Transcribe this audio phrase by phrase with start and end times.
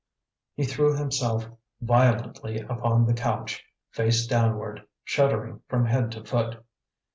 [0.55, 1.45] He threw himself
[1.79, 6.65] violently upon the couch, face downward, shuddering from head to foot.